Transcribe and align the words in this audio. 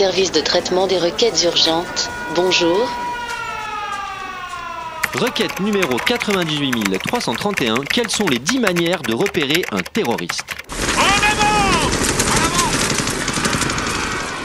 service 0.00 0.32
de 0.32 0.40
traitement 0.40 0.86
des 0.86 0.96
requêtes 0.96 1.42
urgentes. 1.44 2.08
Bonjour. 2.34 2.88
Requête 5.12 5.60
numéro 5.60 5.98
98 5.98 6.98
331. 7.06 7.74
Quelles 7.84 8.08
sont 8.08 8.26
les 8.26 8.38
10 8.38 8.60
manières 8.60 9.02
de 9.02 9.12
repérer 9.12 9.62
un 9.72 9.82
terroriste? 9.82 10.56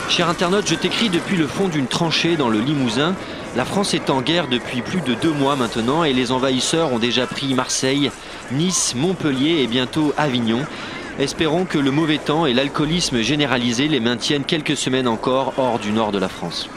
Cher 0.10 0.28
internaute, 0.28 0.68
je 0.68 0.76
t'écris 0.76 1.07
depuis 1.07 1.38
le 1.38 1.48
fond 1.48 1.70
d'une 1.70 1.88
tranchée 1.88 2.36
dans 2.36 2.50
le 2.50 2.60
Limousin. 2.60 3.16
La 3.56 3.64
France 3.64 3.94
est 3.94 4.10
en 4.10 4.20
guerre 4.22 4.50
depuis 4.50 4.82
plus 4.82 5.00
de 5.00 5.14
deux 5.14 5.32
mois 5.32 5.56
maintenant 5.56 6.04
et 6.04 6.12
les 6.12 6.34
envahisseurs 6.34 6.92
ont 6.92 7.00
déjà 7.00 7.28
pris 7.28 7.54
Marseille, 7.54 8.12
Nice, 8.52 8.94
Montpellier 8.94 9.62
et 9.62 9.68
bientôt 9.68 10.14
Avignon. 10.18 10.66
Espérons 11.18 11.63
que 11.63 11.77
le 11.77 11.91
mauvais 11.91 12.18
temps 12.18 12.45
et 12.45 12.54
l'alcoolisme 12.54 13.21
généralisé 13.21 13.88
les 13.88 14.02
maintiennent 14.02 14.43
quelques 14.43 14.75
semaines 14.75 15.07
encore 15.07 15.54
hors 15.57 15.79
du 15.79 15.92
nord 15.93 16.11
de 16.11 16.19
la 16.19 16.28
France. 16.28 16.69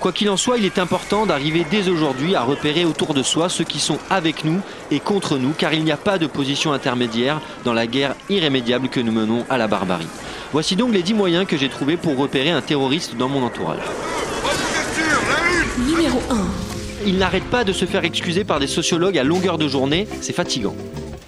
Quoi 0.00 0.12
qu'il 0.12 0.30
en 0.30 0.36
soit, 0.36 0.58
il 0.58 0.64
est 0.64 0.78
important 0.78 1.26
d'arriver 1.26 1.64
dès 1.68 1.88
aujourd'hui 1.88 2.34
à 2.34 2.42
repérer 2.42 2.84
autour 2.84 3.14
de 3.14 3.22
soi 3.22 3.48
ceux 3.48 3.64
qui 3.64 3.78
sont 3.78 3.98
avec 4.10 4.44
nous 4.44 4.60
et 4.90 4.98
contre 4.98 5.38
nous, 5.38 5.52
car 5.56 5.74
il 5.74 5.84
n'y 5.84 5.92
a 5.92 5.96
pas 5.96 6.18
de 6.18 6.26
position 6.26 6.72
intermédiaire 6.72 7.40
dans 7.64 7.72
la 7.72 7.86
guerre 7.86 8.14
irrémédiable 8.28 8.88
que 8.88 9.00
nous 9.00 9.12
menons 9.12 9.44
à 9.48 9.58
la 9.58 9.68
barbarie. 9.68 10.06
Voici 10.52 10.74
donc 10.76 10.92
les 10.92 11.02
10 11.02 11.14
moyens 11.14 11.46
que 11.46 11.56
j'ai 11.56 11.68
trouvés 11.68 11.96
pour 11.96 12.16
repérer 12.16 12.50
un 12.50 12.62
terroriste 12.62 13.16
dans 13.16 13.28
mon 13.28 13.44
entourage. 13.44 13.82
Numéro 15.78 16.20
1. 16.30 16.36
Il 17.06 17.18
n'arrête 17.18 17.44
pas 17.44 17.64
de 17.64 17.72
se 17.72 17.84
faire 17.84 18.04
excuser 18.04 18.44
par 18.44 18.58
des 18.58 18.66
sociologues 18.66 19.18
à 19.18 19.24
longueur 19.24 19.56
de 19.56 19.68
journée, 19.68 20.08
c'est 20.20 20.32
fatigant. 20.32 20.74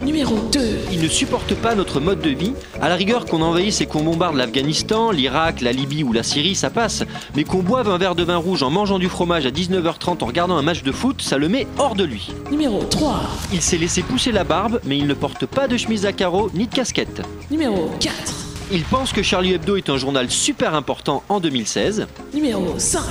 Numéro 0.03 0.39
2. 0.53 0.61
Il 0.93 1.03
ne 1.03 1.09
supporte 1.09 1.55
pas 1.55 1.75
notre 1.75 2.01
mode 2.01 2.21
de 2.21 2.31
vie. 2.31 2.53
À 2.81 2.89
la 2.89 2.95
rigueur, 2.95 3.27
qu'on 3.27 3.43
envahisse 3.43 3.81
et 3.83 3.87
qu'on 3.87 4.03
bombarde 4.03 4.37
l'Afghanistan, 4.37 5.11
l'Irak, 5.11 5.61
la 5.61 5.73
Libye 5.73 6.05
ou 6.05 6.13
la 6.13 6.23
Syrie, 6.23 6.55
ça 6.55 6.71
passe. 6.71 7.05
Mais 7.37 7.45
qu'on 7.45 7.63
boive 7.63 7.91
un 7.91 7.99
verre 7.99 8.15
de 8.15 8.23
vin 8.23 8.37
rouge 8.37 8.63
en 8.63 8.71
mangeant 8.71 8.99
du 8.99 9.09
fromage 9.09 9.45
à 9.45 9.51
19h30 9.51 10.23
en 10.23 10.27
regardant 10.27 10.57
un 10.57 10.63
match 10.63 10.83
de 10.83 10.93
foot, 10.93 11.21
ça 11.21 11.37
le 11.37 11.49
met 11.49 11.67
hors 11.79 11.95
de 11.95 12.05
lui. 12.05 12.33
Numéro 12.51 12.83
3. 12.83 13.21
Il 13.53 13.61
s'est 13.61 13.79
laissé 13.79 14.03
pousser 14.03 14.33
la 14.33 14.45
barbe, 14.45 14.81
mais 14.85 14.97
il 14.97 15.07
ne 15.07 15.15
porte 15.15 15.45
pas 15.45 15.69
de 15.69 15.77
chemise 15.77 16.07
à 16.07 16.13
carreaux 16.13 16.51
ni 16.55 16.67
de 16.67 16.75
casquette. 16.75 17.21
Numéro 17.51 17.91
4. 18.01 18.50
Il 18.73 18.85
pense 18.85 19.13
que 19.13 19.21
Charlie 19.21 19.55
Hebdo 19.55 19.77
est 19.77 19.91
un 19.91 19.97
journal 19.97 20.31
super 20.31 20.75
important 20.75 21.25
en 21.29 21.41
2016. 21.41 22.07
Numéro 22.33 22.79
5. 22.79 23.03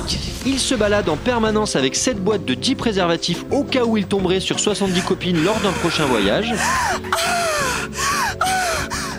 Il 0.45 0.57
se 0.57 0.73
balade 0.73 1.09
en 1.09 1.17
permanence 1.17 1.75
avec 1.75 1.97
7 1.97 2.23
boîtes 2.23 2.45
de 2.45 2.53
10 2.53 2.75
préservatifs 2.75 3.43
au 3.52 3.65
cas 3.65 3.83
où 3.83 3.97
il 3.97 4.05
tomberait 4.05 4.39
sur 4.39 4.57
70 4.57 5.02
copines 5.02 5.43
lors 5.43 5.59
d'un 5.59 5.73
prochain 5.73 6.05
voyage. 6.05 6.53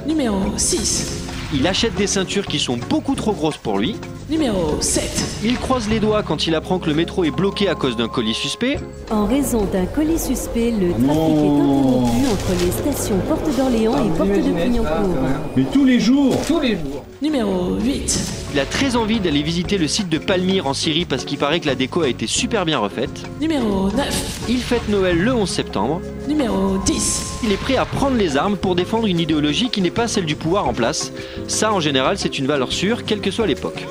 Numéro 0.06 0.56
6. 0.56 1.26
Il 1.52 1.66
achète 1.66 1.94
des 1.96 2.06
ceintures 2.06 2.46
qui 2.46 2.58
sont 2.58 2.78
beaucoup 2.78 3.14
trop 3.14 3.32
grosses 3.32 3.58
pour 3.58 3.78
lui. 3.78 3.96
Numéro 4.30 4.80
7. 4.80 5.02
Il 5.42 5.58
croise 5.58 5.88
les 5.88 5.98
doigts 5.98 6.22
quand 6.22 6.46
il 6.46 6.54
apprend 6.54 6.78
que 6.78 6.86
le 6.86 6.94
métro 6.94 7.24
est 7.24 7.32
bloqué 7.32 7.68
à 7.68 7.74
cause 7.74 7.96
d'un 7.96 8.06
colis 8.06 8.32
suspect. 8.32 8.78
En 9.10 9.26
raison 9.26 9.64
d'un 9.64 9.86
colis 9.86 10.20
suspect, 10.20 10.70
le 10.70 10.90
trafic 10.90 11.08
est 11.08 11.50
interrompu 11.50 12.26
entre 12.28 12.64
les 12.64 12.70
stations 12.70 13.18
Porte 13.26 13.56
d'Orléans 13.56 14.04
et 14.04 14.16
Porte 14.16 14.28
de 14.28 14.62
Clignancourt. 14.62 15.16
Mais 15.56 15.64
tous 15.72 15.84
les 15.84 15.98
jours 15.98 16.36
Tous 16.46 16.60
les 16.60 16.76
jours 16.76 17.04
Numéro 17.20 17.74
8. 17.74 18.20
Il 18.54 18.60
a 18.60 18.66
très 18.66 18.94
envie 18.94 19.18
d'aller 19.18 19.42
visiter 19.42 19.78
le 19.78 19.88
site 19.88 20.08
de 20.08 20.18
Palmyre 20.18 20.66
en 20.68 20.74
Syrie 20.74 21.04
parce 21.04 21.24
qu'il 21.24 21.36
paraît 21.36 21.58
que 21.58 21.66
la 21.66 21.74
déco 21.74 22.02
a 22.02 22.08
été 22.08 22.28
super 22.28 22.64
bien 22.64 22.78
refaite. 22.78 23.24
Numéro 23.40 23.90
9. 23.90 24.46
Il 24.48 24.58
fête 24.58 24.88
Noël 24.88 25.18
le 25.18 25.34
11 25.34 25.50
septembre. 25.50 26.00
Numéro 26.28 26.78
10. 26.86 27.40
Il 27.44 27.52
est 27.52 27.56
prêt 27.56 27.76
à 27.76 27.84
prendre 27.84 28.16
les 28.16 28.36
armes 28.36 28.56
pour 28.56 28.76
défendre 28.76 29.06
une 29.06 29.18
idéologie 29.18 29.70
qui 29.70 29.82
n'est 29.82 29.90
pas 29.90 30.08
celle 30.08 30.24
du 30.24 30.36
pouvoir 30.36 30.68
en 30.68 30.72
place. 30.72 31.12
Ça, 31.48 31.72
en 31.72 31.80
général, 31.80 32.16
c'est 32.16 32.38
une 32.38 32.46
valeur 32.46 32.72
sûre, 32.72 33.04
quelle 33.04 33.20
que 33.20 33.30
soit 33.30 33.46
l'époque. 33.46 33.86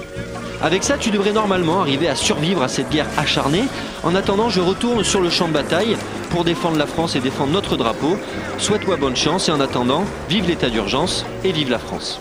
Avec 0.62 0.84
ça, 0.84 0.98
tu 0.98 1.10
devrais 1.10 1.32
normalement 1.32 1.80
arriver 1.80 2.10
à 2.10 2.16
survivre 2.16 2.62
à 2.62 2.68
cette 2.68 2.90
guerre 2.90 3.08
acharnée. 3.18 3.64
En 4.04 4.14
attendant, 4.14 4.50
je 4.50 4.60
retourne 4.60 5.04
sur 5.04 5.22
le 5.22 5.30
champ 5.30 5.48
de 5.48 5.54
bataille 5.54 5.96
pour 6.32 6.44
défendre 6.44 6.78
la 6.78 6.86
France 6.86 7.16
et 7.16 7.22
défendre 7.22 7.54
notre 7.54 7.78
drapeau. 7.78 8.18
Souhaite-moi 8.58 8.98
bonne 8.98 9.16
chance 9.16 9.48
et 9.48 9.52
en 9.52 9.62
attendant, 9.62 10.04
vive 10.28 10.48
l'état 10.48 10.70
d'urgence 10.70 11.26
et 11.46 11.52
vive 11.54 11.70
la 11.70 11.80
France. 11.80 12.20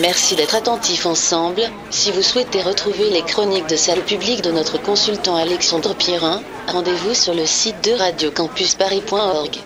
Merci 0.00 0.36
d'être 0.36 0.54
attentifs 0.54 1.04
ensemble. 1.04 1.60
Si 1.90 2.10
vous 2.12 2.22
souhaitez 2.22 2.62
retrouver 2.62 3.10
les 3.10 3.20
chroniques 3.20 3.68
de 3.68 3.76
salle 3.76 4.00
publique 4.00 4.40
de 4.40 4.50
notre 4.50 4.80
consultant 4.80 5.36
Alexandre 5.36 5.94
Pierrin, 5.94 6.40
rendez-vous 6.68 7.12
sur 7.12 7.34
le 7.34 7.44
site 7.44 7.84
de 7.84 7.92
radiocampusparis.org. 7.92 9.58